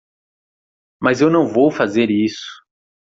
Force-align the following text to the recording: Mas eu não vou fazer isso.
Mas 0.99 1.21
eu 1.21 1.29
não 1.29 1.47
vou 1.47 1.69
fazer 1.69 2.09
isso. 2.09 2.47